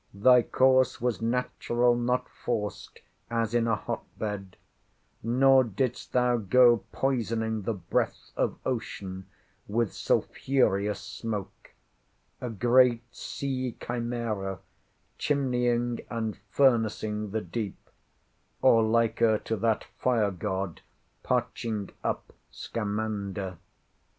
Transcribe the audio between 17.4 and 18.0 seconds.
deep;